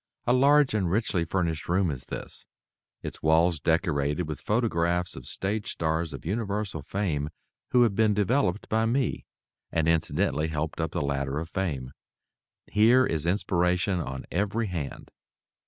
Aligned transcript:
A 0.25 0.33
large 0.33 0.73
and 0.73 0.89
richly 0.89 1.25
furnished 1.25 1.69
room 1.69 1.91
is 1.91 2.05
this, 2.05 2.47
its 3.03 3.21
walls 3.21 3.59
decorated 3.59 4.23
with 4.27 4.41
photographs 4.41 5.15
of 5.15 5.27
stage 5.27 5.71
stars 5.71 6.11
of 6.11 6.25
universal 6.25 6.81
fame 6.81 7.29
who 7.69 7.83
have 7.83 7.93
been 7.93 8.15
developed 8.15 8.67
by 8.67 8.87
me, 8.87 9.25
and 9.71 9.87
incidentally 9.87 10.47
helped 10.47 10.81
up 10.81 10.89
the 10.89 11.03
ladder 11.03 11.37
of 11.37 11.49
fame. 11.49 11.91
Here 12.65 13.05
is 13.05 13.27
inspiration 13.27 13.99
on 13.99 14.25
every 14.31 14.65
hand. 14.65 15.11